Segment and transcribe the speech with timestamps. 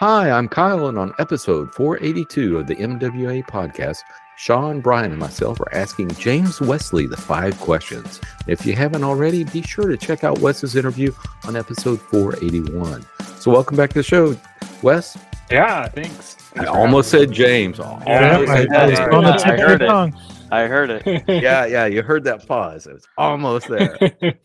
[0.00, 3.98] Hi, I'm Kyle, and on episode 482 of the MWA podcast,
[4.38, 8.18] Sean, Brian, and myself are asking James Wesley the five questions.
[8.46, 11.12] If you haven't already, be sure to check out Wes's interview
[11.46, 13.04] on episode 481.
[13.38, 14.34] So, welcome back to the show,
[14.82, 15.18] Wes.
[15.50, 16.36] Yeah, thanks.
[16.56, 17.78] I almost said James.
[17.78, 18.98] Almost Yeah, said I- I- James.
[19.14, 20.14] on the tip I heard it.
[20.52, 21.24] I heard it.
[21.42, 22.86] yeah, yeah, you heard that pause.
[22.86, 23.98] It was almost there.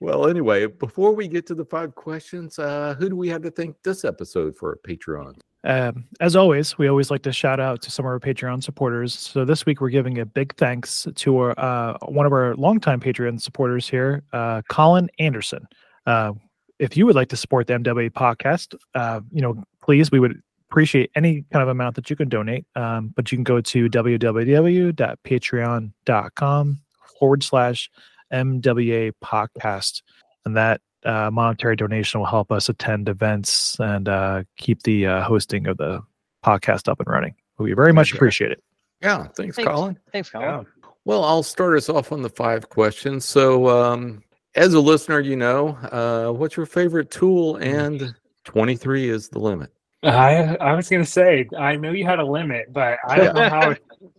[0.00, 3.50] Well, anyway, before we get to the five questions, uh, who do we have to
[3.50, 5.34] thank this episode for our Patreon?
[5.64, 9.18] Um, as always, we always like to shout out to some of our Patreon supporters.
[9.18, 13.00] So this week we're giving a big thanks to our, uh, one of our longtime
[13.00, 15.66] Patreon supporters here, uh, Colin Anderson.
[16.06, 16.34] Uh,
[16.78, 20.40] if you would like to support the MWA podcast, uh, you know, please, we would
[20.70, 22.64] appreciate any kind of amount that you can donate.
[22.76, 26.78] Um, but you can go to www.patreon.com
[27.18, 27.90] forward slash
[28.32, 30.02] MWA podcast.
[30.44, 35.22] And that uh, monetary donation will help us attend events and uh, keep the uh,
[35.22, 36.00] hosting of the
[36.44, 37.34] podcast up and running.
[37.58, 38.18] We very much Okay.
[38.18, 38.62] appreciate it.
[39.02, 39.70] Yeah, thanks, Thanks.
[39.70, 39.98] Colin.
[40.12, 40.66] Thanks, Colin.
[41.04, 43.24] Well, I'll start us off on the five questions.
[43.24, 44.22] So, um,
[44.54, 47.56] as a listener, you know, uh, what's your favorite tool?
[47.56, 48.14] And
[48.44, 49.70] 23 is the limit.
[50.02, 53.48] I I was gonna say I know you had a limit, but I don't know
[53.48, 53.74] how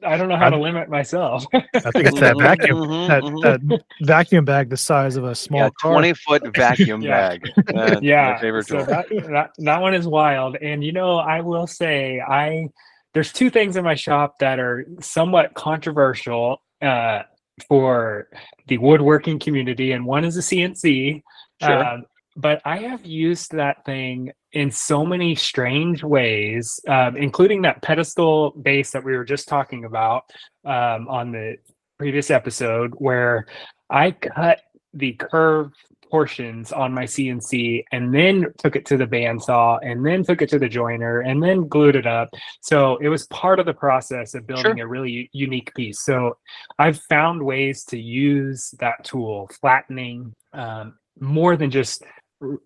[0.05, 1.45] I don't know how to limit myself.
[1.53, 1.59] I
[1.91, 3.41] think it's that vacuum, Mhm, that, mhm.
[3.69, 5.94] that vacuum bag the size of a small yeah, car.
[5.94, 7.30] 20 foot vacuum Yeah.
[7.30, 7.49] bag.
[7.67, 8.86] That's yeah, my favorite so tool.
[8.88, 10.58] that, that that one is wild.
[10.61, 12.67] And you know, I will say I
[13.14, 17.23] there's two things in my shop that are somewhat controversial uh,
[17.67, 18.27] for
[18.67, 21.21] the woodworking community, and one is a CNC.
[21.61, 21.86] Sure.
[21.86, 22.05] Um,
[22.40, 28.52] but I have used that thing in so many strange ways, um, including that pedestal
[28.52, 30.23] base that we were just talking about
[30.64, 31.58] um, on the
[31.98, 33.45] previous episode, where
[33.90, 34.62] I cut
[34.94, 35.73] the curve
[36.10, 40.50] portions on my CNC and then took it to the bandsaw and then took it
[40.50, 42.30] to the jointer and then glued it up.
[42.62, 46.06] So it was part of the process of building a really unique piece.
[46.06, 46.38] So
[46.80, 52.02] I've found ways to use that tool, flattening, um, more than just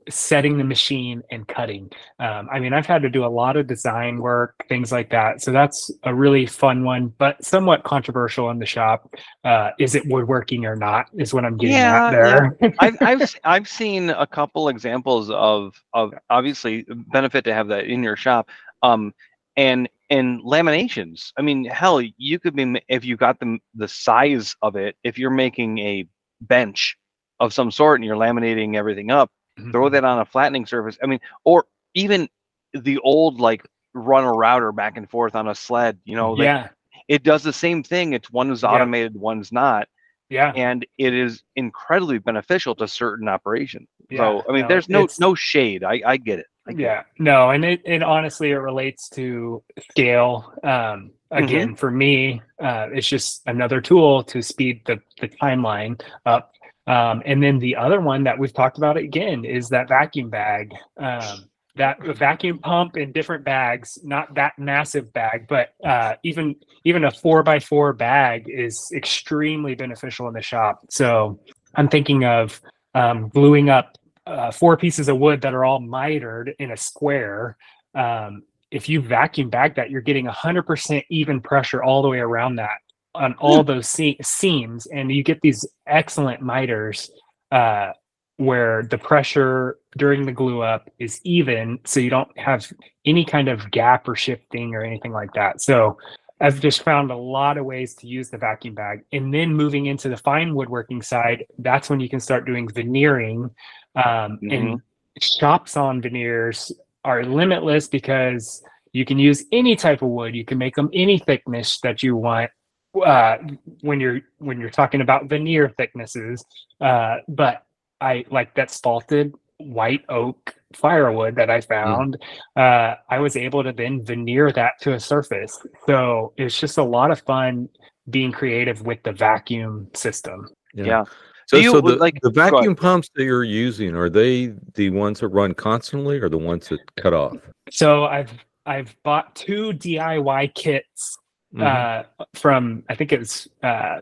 [0.10, 1.90] setting the machine and cutting.
[2.20, 5.42] Um, I mean, I've had to do a lot of design work, things like that.
[5.42, 9.14] So that's a really fun one, but somewhat controversial in the shop.
[9.44, 11.08] Uh, is it woodworking or not?
[11.18, 12.58] Is what I'm getting Yeah, at there.
[12.62, 12.70] Yeah.
[12.80, 17.86] I've I've s- I've seen a couple examples of of obviously benefit to have that
[17.86, 18.50] in your shop.
[18.84, 19.14] Um,
[19.58, 21.32] and and laminations.
[21.38, 24.96] I mean, hell, you could be if you got the the size of it.
[25.04, 26.08] If you're making a
[26.42, 26.96] bench
[27.40, 29.32] of some sort and you're laminating everything up,
[29.72, 29.94] throw Mm-hmm.
[29.94, 30.98] that on a flattening surface.
[31.04, 32.30] I mean, or even
[32.74, 36.00] the old like run a router back and forth on a sled.
[36.06, 36.70] You know, like, yeah,
[37.08, 38.14] it does the same thing.
[38.14, 38.70] It's one is Yeah.
[38.70, 39.88] automated, one's not
[40.30, 43.88] yeah, and it is incredibly beneficial to certain operations.
[44.10, 44.18] yeah.
[44.20, 45.84] so I mean, No, there's no no shade.
[45.84, 46.48] I I get it.
[46.68, 46.86] I get it.
[46.86, 52.88] yeah no and it, it honestly it relates to scale um again for me uh
[52.94, 56.54] it's just another tool to speed the the timeline up
[56.88, 60.74] um and then the other one that we've talked about again is that vacuum bag.
[60.98, 67.04] Um that vacuum pump in different bags not that massive bag but uh even even
[67.04, 70.82] a four by four bag is extremely beneficial in the shop.
[70.90, 71.40] So
[71.76, 72.62] i'm thinking of
[72.96, 77.58] um, gluing up uh, four pieces of wood that are all mitered in a square.
[77.96, 82.56] Um, if you vacuum bag that, you're getting 100% even pressure all the way around
[82.56, 82.78] that
[83.16, 87.12] on all those se- seams, and you get these excellent miters
[87.52, 87.92] uh,
[88.38, 92.72] where the pressure during the glue up is even, so you don't have
[93.06, 95.62] any kind of gap or shifting or anything like that.
[95.62, 95.98] So
[96.42, 99.04] I've just found a lot of ways to use the vacuum bag.
[99.14, 103.50] And then moving into the fine woodworking side, that's when you can start doing veneering.
[103.96, 104.82] Um, And
[105.22, 106.72] shops on veneers
[107.06, 108.64] are limitless because
[108.94, 110.36] you can use any type of wood.
[110.36, 112.50] You can make them any thickness that you want.
[112.96, 113.38] Uh,
[113.82, 116.46] when you're when you're talking about veneer thicknesses,
[116.80, 117.66] uh, but
[118.00, 122.18] I like that spalted white oak firewood that I found.
[122.56, 125.58] Uh, I was able to then veneer that to a surface.
[125.86, 127.70] So it's just a lot of fun
[128.10, 130.50] being creative with the vacuum system.
[130.74, 131.06] Yeah.
[131.48, 135.20] So, you, so the, like- the vacuum pumps that you're using, are they the ones
[135.20, 137.36] that run constantly or the ones that cut off?
[137.70, 138.32] So I've
[138.66, 141.18] I've bought two DIY kits
[141.54, 141.62] Mhm.
[141.64, 142.04] uh,
[142.34, 144.00] from I think it's uh,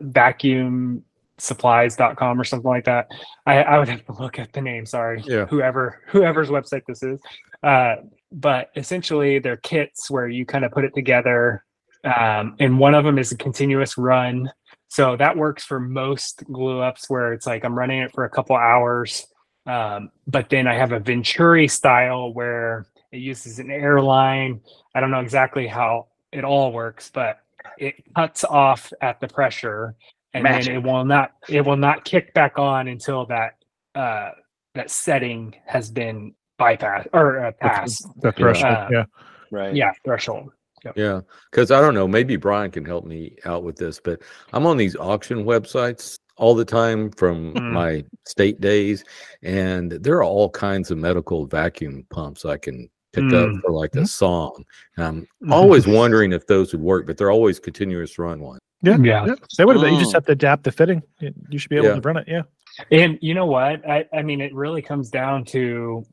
[1.38, 3.08] vacuumsupplies.com or something like that.
[3.46, 4.86] I, I would have to look at the name.
[4.86, 5.46] Sorry, Yeah.
[5.46, 7.20] whoever whoever's website this is.
[7.62, 7.96] Uh,
[8.32, 11.64] but essentially, they're kits where you kind of put it together,
[12.04, 14.50] um, and one of them is a continuous run.
[14.88, 18.30] So that works for most glue ups where it's like I'm running it for a
[18.30, 19.26] couple hours.
[19.66, 24.60] Um, but then I have a Venturi style where It uses an airline.
[24.94, 27.38] I don't know exactly how it all works, but
[27.78, 29.94] it cuts off at the pressure,
[30.34, 30.66] and Magic.
[30.66, 33.54] then it will not it will not kick back on until that
[33.94, 34.30] uh,
[34.74, 38.06] that setting has been bypassed or uh, passed.
[38.20, 38.72] The threshold.
[38.72, 39.04] Uh, yeah.
[39.50, 39.74] Right.
[39.74, 40.50] Yeah, threshold.
[40.96, 41.20] Yeah,
[41.50, 42.08] because I don't know.
[42.08, 44.20] Maybe Brian can help me out with this, but
[44.52, 47.72] I'm on these auction websites all the time from Mm.
[47.72, 49.04] my state days,
[49.44, 53.56] and there are all kinds of medical vacuum pumps I can pick Mm.
[53.56, 54.08] up for like a Mhm.
[54.08, 54.64] song.
[54.96, 55.52] I'm Mhm.
[55.52, 58.60] always wondering if those would work, but they're always continuous run ones.
[58.82, 58.96] Yeah.
[59.00, 59.26] Yeah.
[59.26, 59.34] Yeah.
[59.58, 59.90] They would have.
[59.92, 60.14] You just Mm.
[60.14, 61.02] have to adapt the fitting.
[61.20, 61.94] You you should be able Yeah.
[61.96, 62.24] to run it.
[62.26, 62.42] Yeah.
[62.90, 63.88] And you know what?
[63.88, 66.04] I, I mean, it really comes down to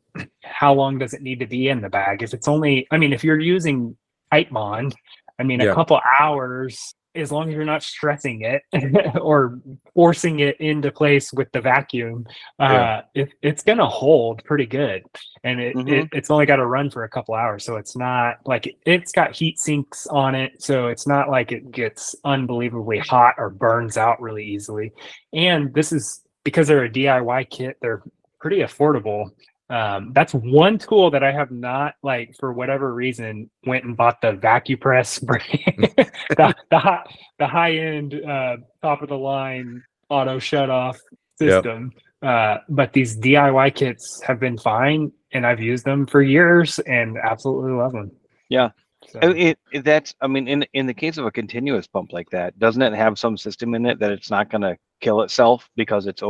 [0.43, 2.21] how long does it need to be in the bag?
[2.21, 3.95] If it's only, I mean, if you're using
[4.33, 4.93] Titebond,
[5.39, 5.71] I mean, Yeah.
[5.71, 8.61] a couple hours, as long as you're not stressing it
[9.21, 9.59] or
[9.99, 12.25] forcing it into place with the vacuum,
[12.57, 13.01] uh, Yeah.
[13.15, 15.03] it, it's going to hold pretty good.
[15.43, 15.91] And it, Mhm.
[15.91, 17.65] it, it's only got to run for a couple hours.
[17.65, 20.61] So it's not like it's got heat sinks on it.
[20.63, 24.93] So it's not like it gets unbelievably hot or burns out really easily.
[25.33, 28.01] And this is because they're a DIY kit, they're
[28.39, 29.31] pretty affordable.
[29.69, 34.19] Um, that's one tool that I have not like for whatever reason went and bought
[34.21, 37.03] the vacuum press the, the, high,
[37.37, 40.97] the high end uh, top of the line auto shut off
[41.41, 41.49] Yep.
[41.63, 41.91] system.
[42.21, 47.17] Uh, but these DIY kits have been fine, and I've used them for years and
[47.17, 48.11] absolutely love them.
[48.49, 48.71] Yeah.
[49.07, 52.11] So- Uh, It, it that's I mean in in the case of a continuous pump
[52.11, 55.21] like that, doesn't it have some system in it that it's not going to kill
[55.21, 56.21] itself because it's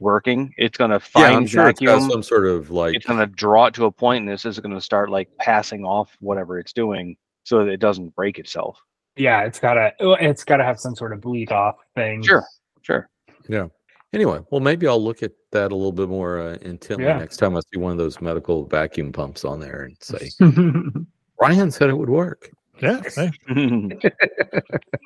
[0.00, 0.54] overworking?
[0.56, 1.98] It's going to Yeah, find I'm sure vacuum.
[2.00, 4.44] got some sort of like it's going to draw it to a point, and this
[4.44, 8.38] is going to start like passing off whatever it's doing, so that it doesn't break
[8.38, 8.80] itself.
[9.16, 12.22] yeah, it's gotta it's gotta have some sort of bleed off thing.
[12.22, 12.44] Sure,
[12.82, 13.08] sure.
[13.48, 13.66] Yeah.
[14.14, 17.18] Anyway, well, maybe I'll look at that a little bit more uh, intently Yeah.
[17.18, 20.30] next time I see one of those medical vacuum pumps on there and say,
[21.40, 22.50] Ryan said it would work.
[22.80, 23.02] Yeah.
[23.18, 23.30] Hey,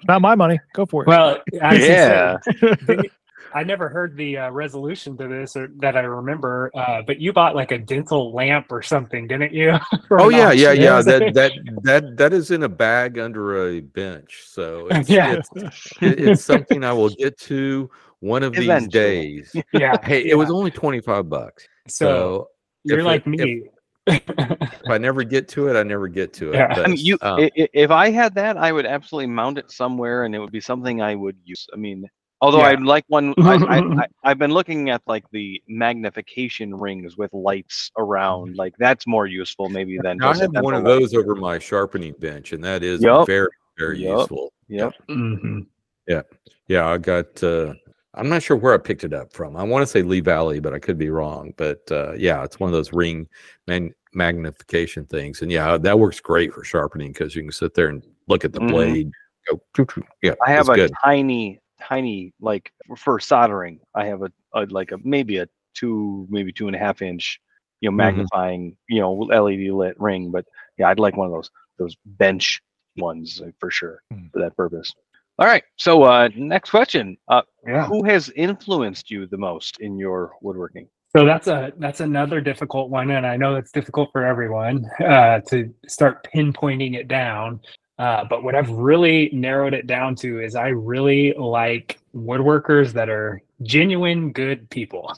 [0.06, 0.60] not my money.
[0.74, 1.08] Go for it.
[1.08, 2.36] well, I was gonna yeah.
[2.46, 3.10] the-
[3.54, 7.32] I never heard the uh, resolution to this or that I remember, uh, but you
[7.32, 9.76] bought like a dental lamp or something, didn't you?
[10.10, 11.02] Oh an yeah, yeah, yeah.
[11.10, 11.52] That that
[11.82, 14.42] that that is in a bag under a bench.
[14.46, 15.40] So it's, Yeah.
[15.54, 17.90] it's, it's something I will get to
[18.20, 19.54] one of these days.
[19.72, 19.96] yeah.
[20.02, 21.66] Hey, it was only twenty five bucks.
[21.88, 22.48] So So
[22.84, 23.62] you're if like it- me.
[24.06, 26.56] if I never get to it, I never get to it.
[26.56, 26.74] Yeah.
[26.74, 27.18] But, I mean, you.
[27.22, 30.40] um, i- i- if I had that, I would absolutely mount it somewhere, and it
[30.40, 31.68] would be something I would use.
[31.72, 32.08] I mean,
[32.42, 32.66] although Yeah.
[32.66, 33.32] I'd like one.
[33.38, 38.56] I, I, I, I've been looking at like the magnification rings with lights around.
[38.56, 40.20] Like that's more useful, maybe than.
[40.22, 43.26] I have one of those over my sharpening bench, and that is Yup.
[43.26, 43.48] very
[43.78, 44.18] very Yup.
[44.18, 44.52] useful.
[44.68, 44.92] Yep.
[45.08, 45.66] Mhm.
[46.06, 46.22] Yeah,
[46.68, 46.86] yeah.
[46.86, 47.42] I got.
[47.42, 47.72] Uh,
[48.14, 49.56] I'm not sure where I picked it up from.
[49.56, 51.54] I want to say Lee Valley, but I could be wrong.
[51.56, 53.26] But uh, yeah, it's one of those ring
[53.66, 57.88] man- magnification things, and yeah, that works great for sharpening because you can sit there
[57.88, 58.68] and look at the Mhm.
[58.68, 59.10] blade.
[59.48, 60.04] Go, choo, choo.
[60.22, 60.92] yeah, I have a good.
[61.02, 61.58] tiny,
[61.88, 63.80] tiny like for soldering.
[63.94, 67.40] I have a, a like a maybe a two, maybe two and a half inch,
[67.80, 67.96] you know, Mhm.
[67.96, 70.30] magnifying, you know, LED lit ring.
[70.30, 70.44] But
[70.78, 72.60] yeah, I'd like one of those those bench
[72.96, 74.26] ones uh, for sure Hmm.
[74.32, 74.94] for that purpose.
[75.38, 75.64] All right.
[75.76, 77.86] So uh, next question: uh, Yeah.
[77.86, 80.88] Who has influenced you the most in your woodworking?
[81.16, 85.40] So that's a that's another difficult one, and I know it's difficult for everyone uh,
[85.48, 87.60] to start pinpointing it down.
[88.02, 93.08] Uh, but what I've really narrowed it down to is I really like woodworkers that
[93.08, 95.14] are genuine good people.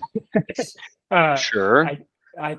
[1.10, 1.86] uh, Sure.
[1.86, 1.98] I,
[2.38, 2.58] I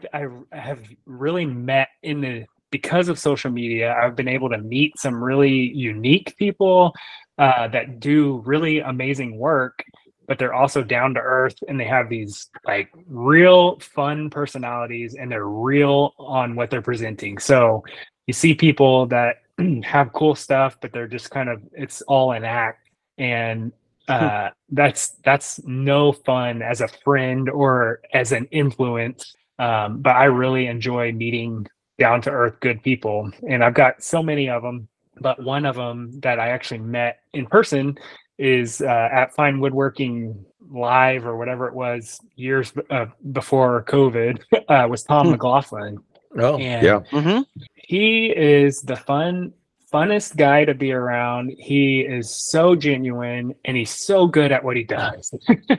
[0.51, 3.93] I have really met in the because of social media.
[3.93, 6.95] I've been able to meet some really unique people
[7.37, 9.83] uh, that do really amazing work,
[10.27, 15.31] but they're also down to earth and they have these like real fun personalities and
[15.31, 17.37] they're real on what they're presenting.
[17.37, 17.83] So
[18.25, 19.35] you see people that
[19.83, 22.89] have cool stuff, but they're just kind of it's all an act.
[23.17, 23.71] And
[24.07, 29.33] uh that's that's no fun as a friend or as an influence.
[29.59, 31.65] Um but i really enjoy meeting
[31.97, 34.87] down to earth good people and i've got so many of them
[35.21, 37.95] but one of them that i actually met in person
[38.37, 44.85] is uh, at fine woodworking live or whatever it was years uh, before covid uh,
[44.89, 45.31] was tom Hmm.
[45.31, 45.97] mclaughlin
[46.37, 46.99] Oh, and- yeah.
[47.11, 47.41] hmm
[47.75, 49.53] he is the fun
[49.93, 51.53] funnest guy to be around.
[51.57, 55.33] He is so genuine and he's so good at what he does.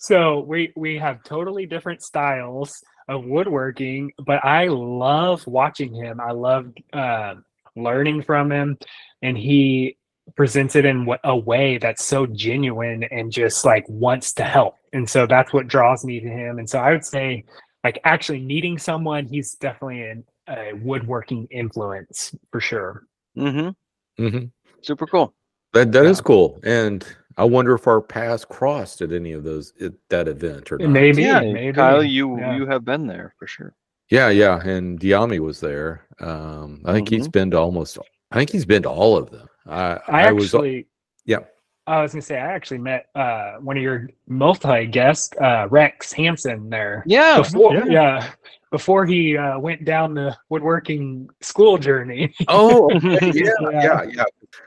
[0.00, 6.20] So we we have totally different styles of woodworking but i love watching him.
[6.20, 7.34] I love uh,
[7.74, 8.78] learning from him
[9.22, 9.96] and he
[10.36, 14.76] presents it in a way that's so genuine and just like wants to help.
[14.92, 16.58] And so that's what draws me to him.
[16.58, 17.44] And so i would say
[17.88, 23.04] like actually needing someone he's definitely an a woodworking influence for sure.
[23.36, 24.24] Mm-hmm.
[24.24, 24.44] Mm-hmm.
[24.82, 25.28] Super cool.
[25.74, 26.22] That that is Yeah.
[26.30, 30.70] cool, and I wonder if our paths crossed at any of those at that event
[30.72, 30.88] or not.
[30.90, 31.72] Maybe, yeah, maybe.
[31.74, 32.56] Kyle, you Yeah.
[32.56, 33.72] you have been there for sure.
[34.10, 36.06] Yeah, yeah, and Diami was there.
[36.20, 37.30] Um, I think he's Mm-hmm.
[37.38, 37.98] been to almost.
[38.32, 39.46] I think he's been to all of them.
[39.66, 40.86] I I, was actually,
[41.26, 41.42] yeah.
[41.88, 46.12] I was gonna say I actually met uh, one of your multi guests, uh, Rex
[46.12, 47.38] Hansen, there Yeah.
[47.38, 47.74] before.
[47.74, 47.84] yeah.
[47.86, 48.30] Yeah.
[48.70, 52.34] before he uh, went down the woodworking school journey.
[52.48, 53.70] Oh, okay, yeah, Yeah.
[53.72, 54.24] yeah, yeah.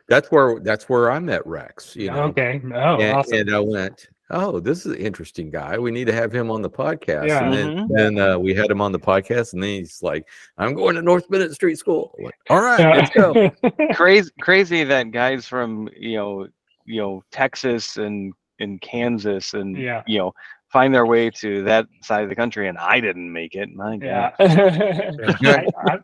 [0.08, 1.96] That's where that's where I met Rex.
[1.96, 2.60] You know, okay.
[2.74, 3.38] Oh, and, awesome.
[3.38, 5.78] and I went, oh, this is an interesting guy.
[5.78, 7.28] We need to have him on the podcast.
[7.28, 7.44] Yeah.
[7.44, 7.88] And then, Mhm.
[7.94, 11.02] then uh, we had him on the podcast, and then he's like, I'm going to
[11.04, 12.16] North Bennet Street School.
[12.20, 12.96] Like, All right, Yeah.
[12.96, 13.52] let's go.
[13.94, 16.48] crazy crazy that guys from you know
[16.92, 20.04] you know Texas and and Kansas and Yeah.
[20.08, 20.34] you know
[20.72, 23.70] find their way to that side of the country and I didn't make it.
[23.76, 24.32] My yeah.
[24.40, 26.04] I, I'm,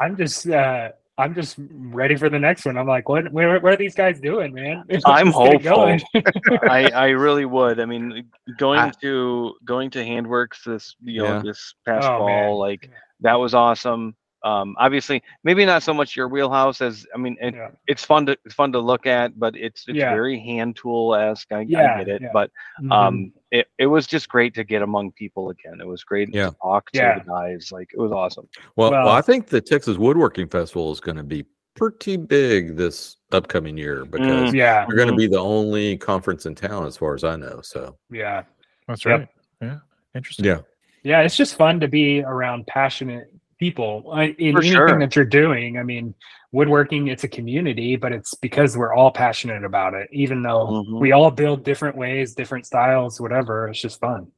[0.00, 2.76] I'm just uh, I'm just ready for the next one.
[2.78, 3.32] I'm like, what?
[3.32, 4.84] Where, what are these guys doing, man?
[5.04, 5.74] I'm Just get it hopeful.
[5.76, 6.02] going.
[6.70, 7.80] I I really would.
[7.80, 11.42] I mean going I- to going to Handworks this you know Yeah.
[11.44, 12.50] this past Oh, fall man.
[12.54, 12.90] like
[13.20, 14.14] that was awesome.
[14.44, 17.70] Um obviously maybe not so much your wheelhouse as I mean it, Yeah.
[17.86, 20.10] it's fun to it's fun to look at but it's it's Yeah.
[20.12, 21.50] very hand tool esque.
[21.52, 22.22] I, Yeah, I get it.
[22.22, 22.28] yeah.
[22.32, 22.50] But
[22.90, 26.50] um it, it was just great to get among people again it was great Yeah.
[26.50, 27.18] to talk to Yeah.
[27.18, 30.92] the guys like it was awesome Well, well, Well- I think the Texas Woodworking Festival
[30.92, 35.18] is going to be pretty big this upcoming year because yeah, we're going to Mhm.
[35.18, 37.60] be the only conference in town, as far as I know.
[37.62, 38.42] So, yeah,
[38.88, 39.18] That's Yep.
[39.20, 39.28] right.
[39.62, 39.78] Yeah.
[40.16, 40.44] Interesting.
[40.46, 40.58] yeah,
[41.04, 41.20] yeah.
[41.20, 43.28] It's just fun to be around passionate
[43.58, 44.98] people I- in For anything sure.
[44.98, 45.78] that you're doing.
[45.78, 46.14] I mean,
[46.52, 50.08] woodworking it's a community, but it's because we're all passionate about it.
[50.12, 51.00] Even though Mhm.
[51.00, 53.68] we all build different ways, different styles, whatever.
[53.68, 54.28] It's just fun.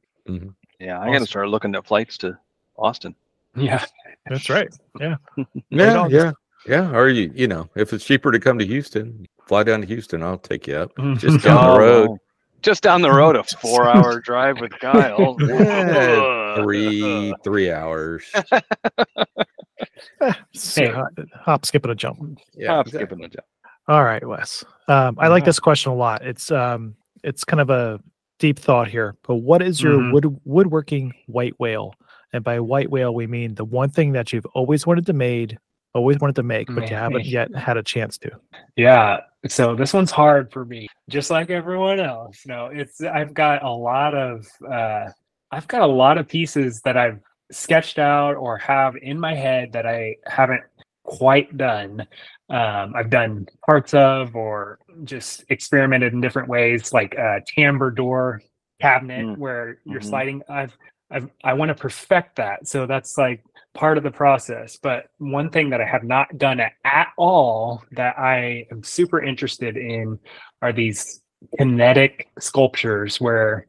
[0.79, 2.37] yeah i gotta start looking at flights to
[2.77, 3.13] austin
[3.55, 3.83] Yeah,
[4.29, 4.69] That's right.
[4.99, 6.09] yeah, on.
[6.09, 6.31] yeah,
[6.67, 6.89] yeah.
[6.91, 10.23] Or you, you know, if it's cheaper to come to Houston, fly down to Houston.
[10.23, 10.91] I'll take you up.
[11.17, 12.17] Just down the Oh, road.
[12.61, 18.25] just down the road a four hour drive with kyle Yeah, three, three hours.
[20.53, 20.91] So, Hey.
[20.91, 22.39] hop, hop, skip, and a jump.
[22.53, 22.99] Yeah, I'm exactly.
[22.99, 23.43] skipping the job
[23.87, 24.63] All right, Wes.
[24.87, 26.23] Um, I like this question a lot.
[26.25, 27.99] It's um, it's kind of a
[28.39, 29.15] deep thought here.
[29.27, 30.11] But what is your Mhm.
[30.11, 31.95] wood woodworking white whale?
[32.33, 35.57] And by white whale, we mean the one thing that you've always wanted to made,
[35.93, 38.31] always wanted to make, but you haven't yet had a chance to.
[38.75, 39.21] yeah.
[39.47, 42.43] So this one's hard for me, just like everyone else.
[42.45, 45.09] No, it's I've got a lot of uh,
[45.51, 47.19] I've got a lot of pieces that I've
[47.51, 50.61] sketched out or have in my head that I haven't
[51.03, 52.07] quite done.
[52.49, 58.41] Um, I've done parts of or just experimented in different ways, like a tambour door
[58.79, 59.37] cabinet Mm.
[59.37, 60.05] where you're Mhm.
[60.05, 60.41] sliding.
[60.49, 60.77] I've,
[61.09, 63.43] I've I want to perfect that, so that's like
[63.73, 64.77] part of the process.
[64.77, 69.21] But one thing that I have not done at, at all that I am super
[69.21, 70.17] interested in
[70.61, 71.21] are these
[71.57, 73.67] kinetic sculptures where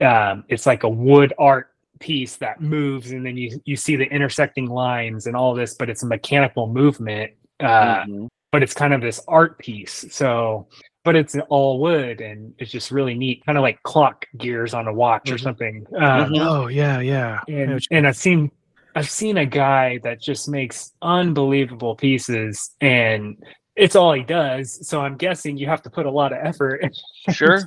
[0.00, 4.06] um, it's like a wood art piece that moves and then you you see the
[4.06, 8.28] intersecting lines and all this but it's a mechanical movement uh Mhm.
[8.52, 10.66] but it's kind of this art piece so
[11.04, 14.88] but it's all wood and it's just really neat kind of like clock gears on
[14.88, 15.42] a watch or Mhm.
[15.42, 16.40] something um, Mhm.
[16.40, 17.40] Oh yeah, yeah.
[17.48, 18.50] And and I've seen
[18.94, 23.36] I've seen a guy that just makes unbelievable pieces and
[23.80, 24.86] it's all he does.
[24.86, 26.84] So I'm guessing you have to put a lot of effort
[27.30, 27.58] Sure.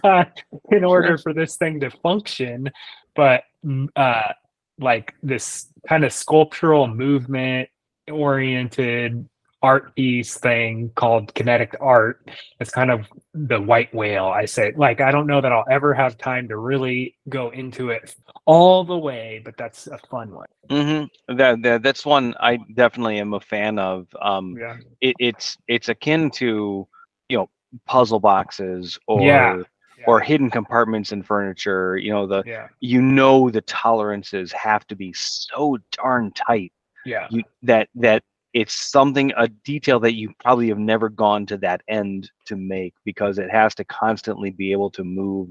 [0.71, 1.17] in order Sure.
[1.17, 2.69] for this thing to function.
[3.15, 4.31] But mm, uh
[4.79, 7.69] like this kind of sculptural movement
[8.11, 9.27] oriented
[9.63, 12.29] art piece thing called kinetic art.
[12.59, 14.73] It's kind of the white whale, I say.
[14.75, 18.13] Like I don't know that I'll ever have time to really go into it
[18.45, 20.47] all the way, but that's a fun one.
[20.69, 21.37] Mm-hmm.
[21.37, 24.07] That, that that's one I definitely am a fan of.
[24.21, 24.77] Um, Yeah.
[25.01, 26.87] it, it's it's akin to
[27.29, 27.49] you know
[27.87, 29.63] puzzle boxes or Yeah.
[30.05, 31.95] or hidden compartments in furniture.
[31.97, 32.67] You know the Yeah.
[32.81, 36.73] you know the tolerances have to be so darn tight
[37.05, 37.27] Yeah.
[37.31, 41.81] you that that it's something a detail that you probably have never gone to that
[41.87, 45.49] end to make because it has to constantly be able to move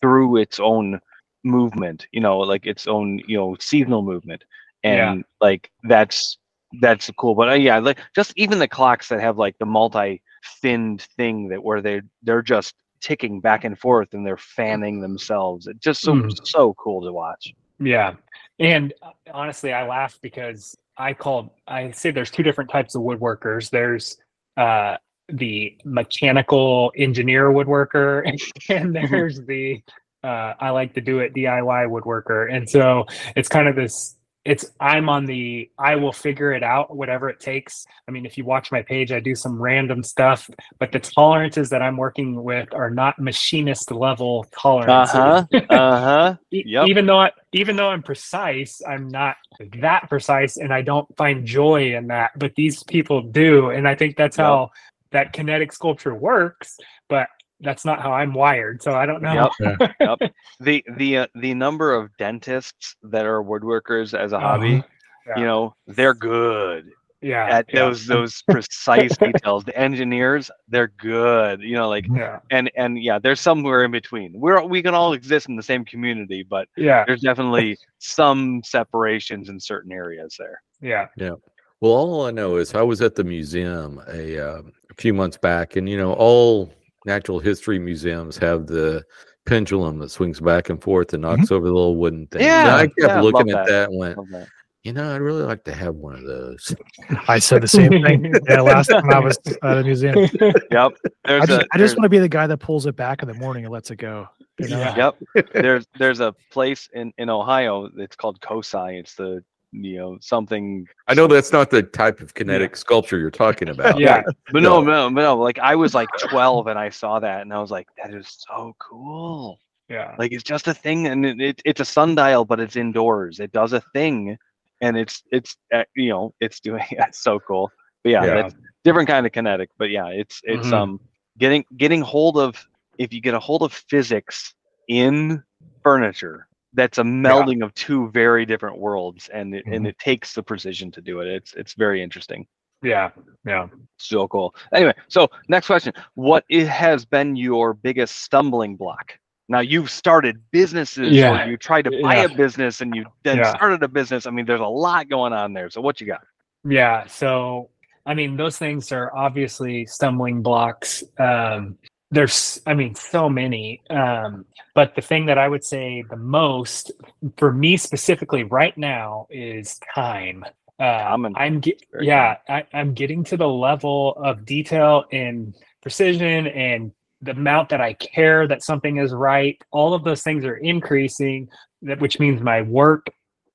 [0.00, 1.00] through its own
[1.44, 4.44] movement you know like its own you know seasonal movement
[4.84, 5.14] Yeah.
[5.14, 6.38] and like that's
[6.80, 10.20] that's cool but uh, yeah like just even the clocks that have like the multi
[10.42, 15.66] finned thing that where they they're just ticking back and forth and they're fanning themselves
[15.66, 16.30] it's just so Mhm.
[16.44, 18.14] so cool to watch Yeah.
[18.58, 23.02] And uh, honestly, I laugh because I call I say there's two different types of
[23.02, 23.70] woodworkers.
[23.70, 24.16] There's
[24.56, 24.96] uh,
[25.28, 28.22] the mechanical engineer woodworker,
[28.68, 29.82] and there's the
[30.24, 32.52] uh, I like to do it DIY woodworker.
[32.52, 36.94] And so it's kind of this it's i'm on the i will figure it out
[36.94, 40.48] whatever it takes i mean if you watch my page i do some random stuff
[40.78, 45.66] but the tolerances that i'm working with are not machinist level tolerances Uh-huh.
[45.70, 46.36] Uh-huh.
[46.50, 46.86] E- Yep.
[46.88, 49.36] even though I, even though i'm precise i'm not
[49.80, 53.94] that precise and i don't find joy in that but these people do and i
[53.94, 54.44] think that's Yep.
[54.46, 54.70] how
[55.10, 56.78] that kinetic sculpture works
[57.08, 57.28] but
[57.60, 59.92] that's not how i'm wired so i don't know Yep.
[60.00, 60.32] yep.
[60.60, 64.86] The the uh, the number of dentists that are woodworkers as a hobby, Uh-huh.
[65.28, 65.38] Yeah.
[65.38, 69.64] you know, they're good yeah at yeah, those those precise details.
[69.64, 71.60] The engineers, they're good.
[71.60, 74.32] You know, like yeah and and yeah, there's somewhere in between.
[74.38, 79.48] We're we can all exist in the same community, but yeah there's definitely some separations
[79.48, 80.62] in certain areas there.
[80.80, 81.08] Yeah.
[81.16, 81.34] Yeah
[81.80, 85.36] Well, all I know is I was at the museum a, uh, a few months
[85.36, 86.72] back, and you know, all
[87.04, 89.04] natural history museums have the
[89.46, 91.36] pendulum that swings back and forth and mm-hmm.
[91.36, 92.42] knocks over the little wooden thing.
[92.42, 93.68] And Yeah, I kept yeah, looking at that.
[93.68, 94.48] that and went, that.
[94.84, 96.74] you know, I'd really like to have one of those.
[97.28, 98.34] I said the same thing.
[98.48, 100.28] Yeah, last time I was at a museum.
[100.70, 100.92] Yep.
[101.24, 103.28] I just, a I just want to be the guy that pulls it back in
[103.28, 104.28] the morning and lets it go.
[104.58, 104.78] You know?
[104.78, 105.12] Yeah.
[105.34, 105.46] Yep.
[105.54, 107.88] There's there's a place in in Ohio.
[107.96, 108.98] It's called COSI.
[108.98, 110.86] It's the you know something.
[111.06, 113.98] I know that's not the type of kinetic sculpture you're talking about.
[114.00, 114.22] yeah
[114.52, 115.36] But no, no, no.
[115.36, 118.44] Like I was like 12 and I saw that and I was like, that is
[118.48, 119.58] so cool.
[119.88, 123.40] yeah Like it's just a thing and it, it, it's a sundial, but it's indoors.
[123.40, 124.36] It does a thing,
[124.80, 127.70] and it's it's uh, you know it's doing it's so cool.
[128.04, 128.34] But yeah, Yeah.
[128.34, 129.70] that's different kind of kinetic.
[129.78, 130.72] But yeah, it's it's Mhm.
[130.72, 131.00] um
[131.38, 132.56] getting getting hold of
[132.98, 134.54] if you get a hold of physics
[134.88, 135.42] in
[135.84, 139.88] furniture that's a melding of two very different worlds and it, and Mhm.
[139.88, 142.46] it takes the precision to do it it's it's very interesting
[142.82, 143.10] yeah
[143.46, 149.60] yeah so cool anyway so next question what has been your biggest stumbling block now
[149.60, 151.46] you've started businesses Yeah.
[151.46, 152.24] or you tried to buy Yeah.
[152.24, 153.54] a business and you then Yeah.
[153.54, 156.20] started a business i mean there's a lot going on there so what you got
[156.64, 157.06] Yeah.
[157.06, 157.70] So,
[158.04, 161.04] I mean, those things are obviously stumbling blocks.
[161.18, 161.78] Um,
[162.10, 163.82] there's, I mean, so many.
[163.90, 166.92] Um, but the thing that I would say the most
[167.36, 170.44] for me specifically right now is time.
[170.80, 171.34] Uh, Common.
[171.36, 177.32] I'm, ge- yeah, I, I'm getting to the level of detail and precision and the
[177.32, 179.60] amount that I care that something is right.
[179.72, 181.48] All of those things are increasing,
[181.82, 183.06] that which means my work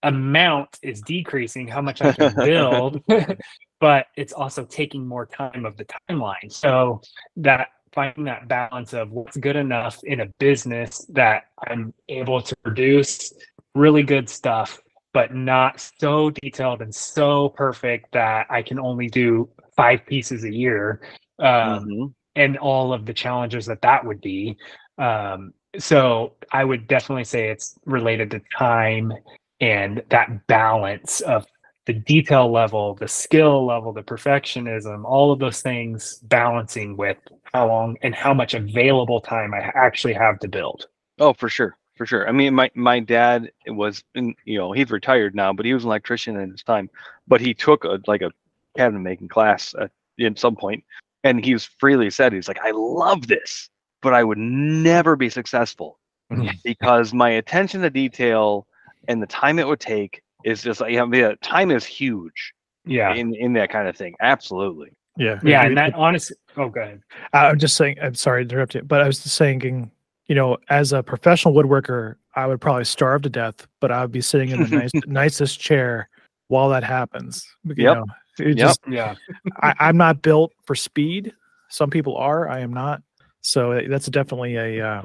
[0.04, 3.02] amount is decreasing how much I can build,
[3.80, 6.52] but it's also taking more time of the timeline.
[6.52, 7.02] So
[7.38, 12.56] that finding that balance of what's good enough in a business that I'm able to
[12.64, 13.34] produce
[13.76, 14.80] really good stuff,
[15.14, 20.54] but not so detailed and so perfect that I can only do five pieces a
[20.54, 21.02] year.
[21.40, 22.14] Um, Mhm.
[22.36, 24.58] and all of the challenges that that would be.
[24.98, 29.14] Um, so I would definitely say it's related to time
[29.60, 31.46] and that balance of
[31.86, 37.18] the detail level, the skill level, the perfectionism, all of those things balancing with
[37.54, 40.88] how long and how much available time I actually have to build.
[41.20, 44.90] oh for sure for sure i mean my my dad was in, you know he's
[44.90, 46.90] retired now but he was an electrician in his time
[47.28, 48.32] but he took a like a
[48.76, 50.84] cabinet making class at, at some point
[51.24, 53.70] and he's freely said he's like i love this
[54.02, 56.00] but i would never be successful
[56.64, 58.66] because my attention to detail
[59.08, 62.54] and the time it would take is just like yeah, the time is huge
[62.86, 63.14] Yeah.
[63.14, 65.40] in in that kind of thing absolutely Yeah.
[65.44, 65.66] Yeah.
[65.66, 67.02] And that honestly, oh, go ahead.
[67.34, 69.92] I- I'm just saying, I'm sorry to interrupt you, but I was just saying,
[70.28, 74.12] you know, as a professional woodworker, I would probably starve to death, but I would
[74.12, 76.10] be sitting in the nice, nicest chair
[76.48, 77.46] while that happens.
[77.64, 77.98] You Yep.
[77.98, 78.06] know,
[78.40, 78.58] it Yep.
[78.58, 79.16] just, Yeah.
[79.62, 81.34] I, I'm not built for speed.
[81.70, 82.50] Some people are.
[82.50, 83.02] I am not.
[83.44, 85.02] So uh, that's definitely a uh,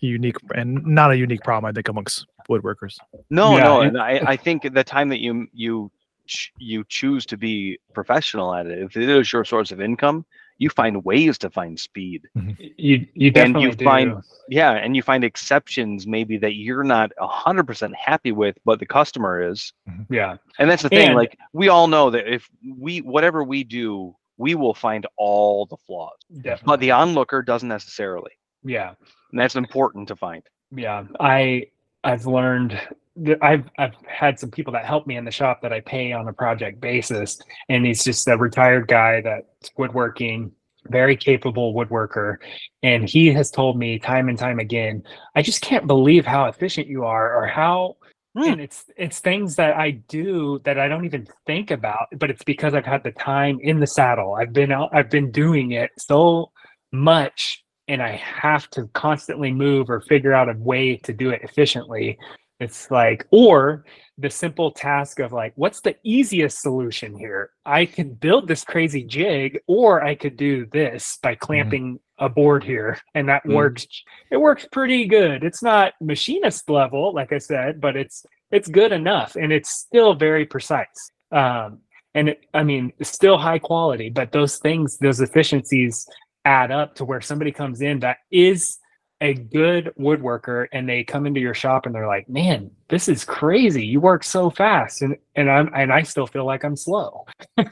[0.00, 2.98] unique and not a unique problem, I think, amongst woodworkers.
[3.30, 5.90] No, Yeah, no, and- and I, I think the time that you you
[6.26, 10.24] ch- you choose to be professional at it, if it is your source of income,
[10.58, 12.22] you find ways to find speed.
[12.34, 13.84] You, you definitely and you do.
[13.84, 18.80] find- Yeah, and you find exceptions maybe that you're not hundred percent happy with, but
[18.80, 19.72] the customer is.
[20.10, 20.38] yeah.
[20.58, 21.08] And that's the thing.
[21.08, 25.66] And- like we all know that if we whatever we do, we will find all
[25.66, 26.64] the flaws, Definitely.
[26.66, 28.32] but the onlooker doesn't necessarily,
[28.64, 28.94] yeah.
[29.30, 30.42] and that's important to find.
[30.72, 31.64] yeah i
[32.04, 32.80] i've learned
[33.16, 36.12] that i've i've had some people that help me in the shop that i pay
[36.12, 40.50] on a project basis and he's just a retired guy that's woodworking
[40.88, 42.36] very capable woodworker
[42.82, 45.02] and he has told me time and time again
[45.34, 47.96] i just can't believe how efficient you are or how
[48.36, 48.52] Hmm.
[48.52, 52.44] and it's it's things that i do that i don't even think about but it's
[52.44, 55.90] because i've had the time in the saddle i've been out i've been doing it
[55.96, 56.50] so
[56.92, 61.42] much and I have to constantly move or figure out a way to do it
[61.42, 62.18] efficiently
[62.58, 63.84] It's like, or
[64.16, 67.50] the simple task of like, what's the easiest solution here?
[67.66, 72.64] I could build this crazy jig, or I could do this by clamping a board
[72.64, 73.54] here, and that Mhm.
[73.54, 73.86] works.
[74.30, 75.44] It works pretty good.
[75.44, 80.14] It's not machinist level, like I said, but it's it's good enough, and it's still
[80.14, 81.10] very precise.
[81.32, 81.80] Um,
[82.14, 86.08] and it, I mean, it's still high quality, but those things, those efficiencies
[86.44, 88.78] add up to where somebody comes in that is
[89.20, 93.24] a good woodworker and they come into your shop and they're like, "Man, this is
[93.24, 93.84] crazy.
[93.84, 97.26] You work so fast." And and I'm and I still feel like I'm slow.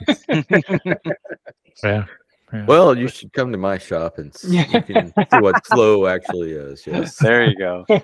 [1.82, 2.04] Yeah.
[2.54, 2.66] Yeah.
[2.66, 6.52] Well, you should come to my shop and s- you can see what slow actually
[6.52, 6.86] is.
[6.86, 7.16] Yes.
[7.18, 7.84] there you go.
[7.90, 8.00] All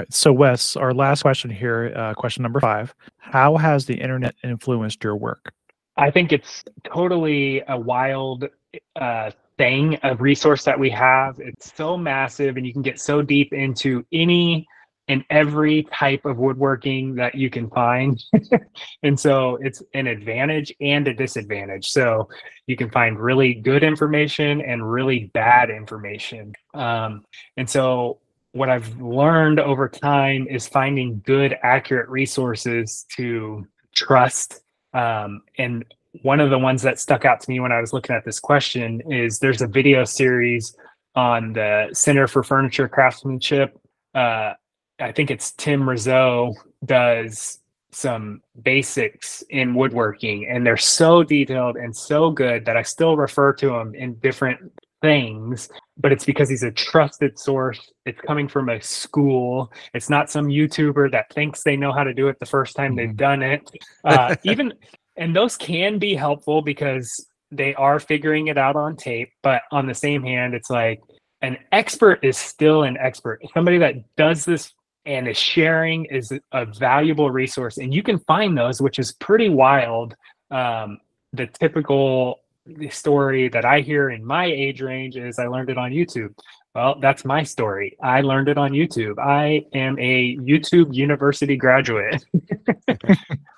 [0.00, 0.12] right.
[0.12, 5.02] So, Wes, our last question here, uh, question number five How has the internet influenced
[5.02, 5.52] your work?
[5.96, 8.48] I think it's totally a wild
[8.96, 11.38] uh, thing, a resource that we have.
[11.38, 14.66] It's so massive, and you can get so deep into any
[15.08, 18.22] and every type of woodworking that you can find.
[19.02, 21.90] and so it's an advantage and a disadvantage.
[21.90, 22.28] So
[22.66, 26.54] you can find really good information and really bad information.
[26.72, 27.24] Um,
[27.56, 28.20] and so
[28.52, 34.60] what I've learned over time is finding good, accurate resources to trust
[34.94, 35.84] um, and
[36.22, 38.38] one of the ones that stuck out to me when I was looking at this
[38.38, 40.76] question is there's a video series
[41.16, 43.78] on the Center for Furniture Craftsmanship.
[44.14, 44.52] Uh,
[45.00, 46.54] I think it's Tim Rousseau
[46.84, 47.58] does
[47.90, 53.52] some basics in woodworking, and they're so detailed and so good that I still refer
[53.54, 54.60] to them in different
[55.02, 55.68] things.
[55.96, 57.78] But it's because he's a trusted source.
[58.06, 59.72] It's coming from a school.
[59.92, 62.96] It's not some YouTuber that thinks they know how to do it the first time
[62.96, 63.16] they've Mhm.
[63.16, 63.70] done it.
[64.04, 64.72] Uh, even
[65.16, 69.86] and those can be helpful because they are figuring it out on tape but on
[69.86, 71.00] the same hand it's like
[71.40, 74.72] an expert is still an expert somebody that does this
[75.06, 77.78] and is sharing is a valuable resource.
[77.78, 80.16] And you can find those which is pretty wild
[80.50, 80.98] um,
[81.32, 82.40] the typical
[82.88, 86.34] story that i hear in my age range is i learned it on youtube.
[86.74, 87.96] Well that's my story.
[88.02, 89.18] I learned it on youtube.
[89.18, 92.24] I am a youtube university graduate.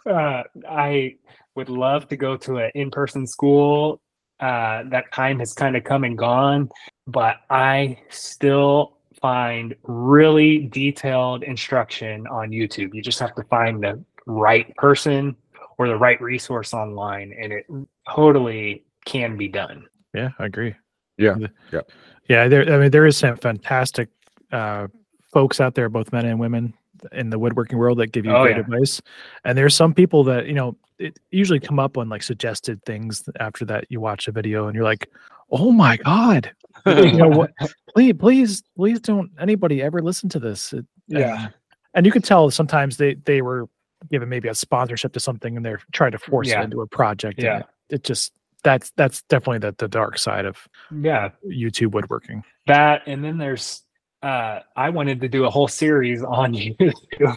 [0.09, 1.16] Uh, i
[1.56, 4.00] would love to go to an in-person school.
[4.38, 6.68] Uh, that time has kind of come and gone,
[7.09, 8.95] but I still
[9.26, 12.94] find really detailed instruction on YouTube.
[12.94, 13.94] You just have to find the
[14.26, 15.34] right person
[15.78, 17.66] or the right resource online, and it
[18.14, 19.86] totally can be done.
[20.14, 20.74] Yeah, I agree.
[21.18, 21.34] Yeah,
[21.72, 21.80] yeah.
[22.28, 24.08] Yeah, there I mean there is some fantastic
[24.52, 24.86] uh
[25.32, 26.72] folks out there, both men and women
[27.12, 28.62] in the woodworking world that give you Oh, great yeah.
[28.62, 29.02] advice.
[29.44, 33.28] And there's some people that, you know, it usually come up on like suggested things
[33.40, 35.10] after that you watch a video and you're like,
[35.50, 36.50] oh my God.
[36.86, 37.50] You know what
[37.94, 40.72] please please please don't anybody ever listen to this.
[40.72, 41.48] It- Yeah.
[41.94, 43.68] And you can tell sometimes they they were
[44.10, 46.60] given maybe a sponsorship to something and they're trying to force Yeah.
[46.60, 47.38] it into a project.
[47.38, 47.58] and Yeah.
[47.58, 52.42] It, it just that's that's definitely the, the dark side of Yeah, YouTube woodworking.
[52.66, 53.82] that and then there's
[54.22, 57.36] uh i wanted to do a whole series on youtube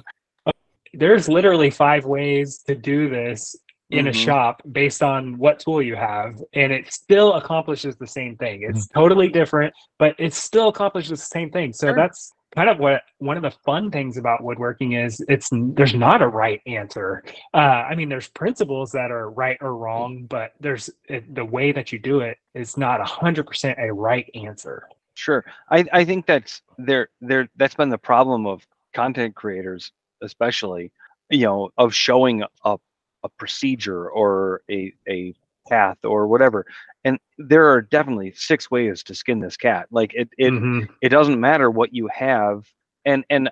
[0.93, 3.55] there's literally five ways to do this
[3.91, 4.13] in a Mhm.
[4.13, 8.87] shop based on what tool you have and it still accomplishes the same thing it's
[8.87, 11.95] totally different but it still accomplishes the same thing so Sure.
[11.95, 16.21] that's kind of what one of the fun things about woodworking is it's there's not
[16.21, 17.23] a right answer
[17.53, 21.71] uh, i mean there's principles that are right or wrong but there's it, the way
[21.71, 25.43] that you do it is not 100% a right answer Sure.
[25.69, 30.93] I, I think that's there there that's been the problem of content creators, especially,
[31.29, 32.77] you know, of showing a
[33.23, 35.33] a procedure or a a
[35.69, 36.65] path or whatever.
[37.03, 39.87] And there are definitely six ways to skin this cat.
[39.91, 40.87] Like it it Mhm.
[41.01, 42.65] it doesn't matter what you have.
[43.05, 43.49] And and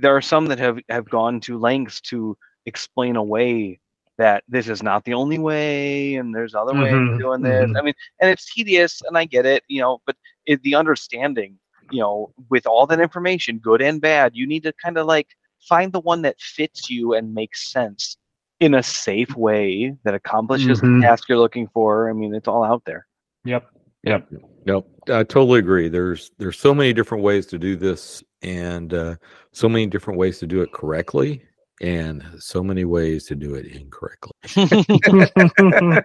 [0.00, 3.80] there are some that have have gone to lengths to explain away
[4.18, 7.66] that this is not the only way and there's other ways Mhm, of doing this.
[7.66, 7.78] mhm.
[7.78, 11.58] I mean, and it's tedious and I get it, you know, but it, the understanding,
[11.90, 15.28] you know, with all that information, good and bad, you need to kind of like
[15.68, 18.16] find the one that fits you and makes sense
[18.60, 21.00] in a safe way that accomplishes Mhm.
[21.00, 22.08] the task you're looking for.
[22.08, 23.06] I mean, it's all out there.
[23.44, 23.66] Yep.
[24.04, 24.28] Yep.
[24.66, 25.88] No, I totally agree.
[25.88, 29.16] There's there's so many different ways to do this, and uh,
[29.52, 31.42] so many different ways to do it correctly,
[31.80, 34.32] and so many ways to do it incorrectly.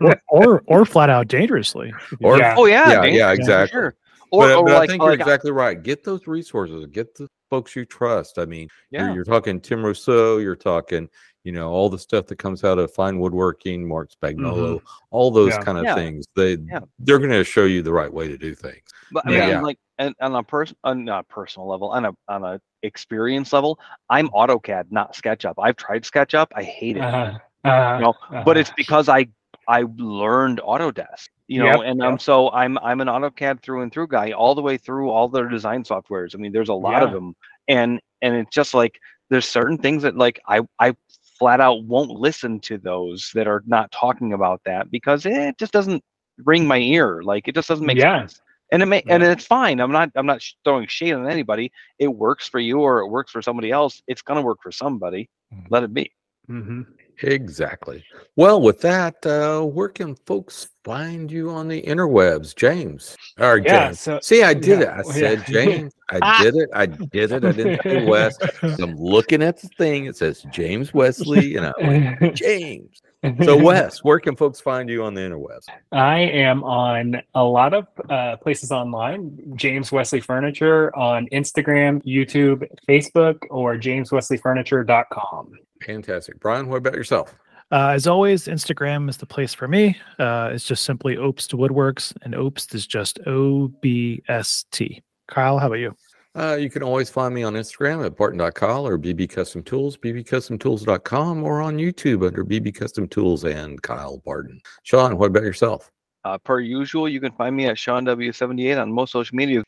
[0.01, 1.93] or, or or flat out dangerously.
[2.23, 2.55] Or Yeah.
[2.57, 3.71] oh yeah, yeah, yeah, exactly.
[3.77, 3.95] Sure.
[4.31, 5.81] Or, but, or but like, I think you're like, exactly right.
[5.81, 6.85] Get those resources.
[6.91, 8.37] Get the folks you trust.
[8.37, 9.07] I mean, yeah.
[9.07, 10.37] you're, you're talking Tim Rousseau.
[10.37, 11.09] You're talking,
[11.43, 15.53] you know, all the stuff that comes out of fine woodworking, Marc Spagnuolo, all those
[15.53, 15.63] Yeah.
[15.63, 15.95] kind of Yeah.
[15.95, 16.25] things.
[16.35, 16.81] They Yeah.
[16.99, 18.83] they're going to show you the right way to do things.
[19.11, 19.55] But I Yeah.
[19.55, 23.51] mean, like, and on a person, on a personal level, on a on a experience
[23.53, 25.55] level, I'm AutoCAD, not SketchUp.
[25.57, 27.03] I've tried SketchUp, I hate it.
[27.03, 29.27] Uh, uh, You know, uh, but it's because I
[29.67, 32.21] I learned Autodesk, you know, Yep, and um, yep.
[32.21, 35.47] so I'm I'm an AutoCAD through and through guy, all the way through all their
[35.47, 36.35] design softwares.
[36.35, 37.35] I mean, there's a lot of them,
[37.67, 38.99] and and it's just like
[39.29, 40.95] there's certain things that like I I
[41.39, 45.71] flat out won't listen to those that are not talking about that because it just
[45.73, 46.03] doesn't
[46.45, 47.21] ring my ear.
[47.23, 48.19] Like it just doesn't make Yeah.
[48.21, 48.41] sense.
[48.71, 49.79] And it may, and it's fine.
[49.79, 51.71] I'm not I'm not throwing shade on anybody.
[51.97, 54.01] It works for you or it works for somebody else.
[54.07, 55.27] It's gonna work for somebody.
[55.53, 55.65] Mhm.
[55.69, 56.11] Let it be.
[56.49, 56.85] Mhm.
[57.21, 58.03] Exactly.
[58.37, 63.17] Well, with that, uh, where can folks find you on the interwebs, James?
[63.37, 63.99] Or Yeah, James.
[63.99, 65.05] so- See, I did yeah, it.
[65.05, 65.53] I said yeah.
[65.65, 65.93] James.
[66.11, 66.69] I did it.
[66.73, 67.43] I did it.
[67.43, 68.37] I didn't say Wes.
[68.63, 70.05] I'm looking at the thing.
[70.05, 73.01] It says James Wesley, and I went, James.
[73.43, 75.65] So, Wes, where can folks find you on the interwebs?
[75.91, 79.37] I am on a lot of uh, places online.
[79.55, 85.51] James Wesley Furniture on Instagram, YouTube, Facebook, or jameswesleyfurniture.com.
[85.85, 86.39] Fantastic.
[86.39, 87.35] Brian, what about yourself?
[87.71, 89.95] Uh, as always, Instagram is the place for me.
[90.17, 95.03] Uh, it's just simply Obst Woodworks, and Obst is just O B S T.
[95.27, 95.95] Kyle, how about you?
[96.35, 101.43] Uh, you can always find me on Instagram at barton.kyle or BB Custom Tools, bbcustomtools.com,
[101.43, 104.61] or on YouTube under BB Custom Tools and Kyle Barton.
[104.83, 105.91] Sean, what about yourself?
[106.25, 109.63] Uh, per usual, you can find me at Sean W78 on most social media.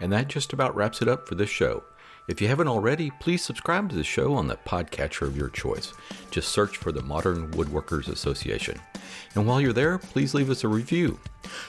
[0.00, 1.82] And that just about wraps it up for this show.
[2.30, 5.92] If you haven't already, please subscribe to the show on the podcatcher of your choice.
[6.30, 8.78] Just search for the Modern Woodworkers Association.
[9.34, 11.18] And while you're there, please leave us a review.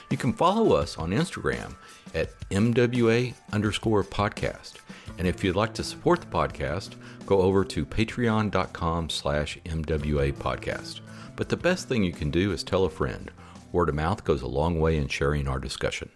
[0.08, 1.74] You can follow us on Instagram
[2.14, 4.74] at MWA underscore podcast.
[5.18, 6.94] And if you'd like to support the podcast,
[7.26, 11.00] go over to patreon.com slash MWA podcast.
[11.34, 13.32] But the best thing you can do is tell a friend.
[13.72, 16.08] Word of mouth goes a long way in sharing our discussion.